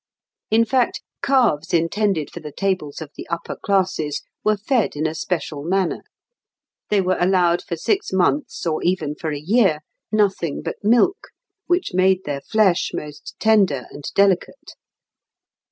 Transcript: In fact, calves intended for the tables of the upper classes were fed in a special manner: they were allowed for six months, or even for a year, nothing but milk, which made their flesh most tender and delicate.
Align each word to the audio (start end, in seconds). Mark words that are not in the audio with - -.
In 0.49 0.65
fact, 0.65 1.01
calves 1.21 1.75
intended 1.75 2.31
for 2.31 2.39
the 2.39 2.51
tables 2.51 3.01
of 3.03 3.11
the 3.15 3.27
upper 3.27 3.55
classes 3.55 4.23
were 4.43 4.57
fed 4.57 4.95
in 4.95 5.05
a 5.05 5.13
special 5.13 5.61
manner: 5.63 6.01
they 6.89 7.01
were 7.01 7.17
allowed 7.19 7.61
for 7.61 7.75
six 7.75 8.11
months, 8.11 8.65
or 8.65 8.81
even 8.81 9.13
for 9.13 9.29
a 9.31 9.37
year, 9.37 9.81
nothing 10.11 10.63
but 10.63 10.77
milk, 10.83 11.27
which 11.67 11.93
made 11.93 12.23
their 12.23 12.41
flesh 12.41 12.89
most 12.95 13.35
tender 13.39 13.85
and 13.91 14.05
delicate. 14.15 14.71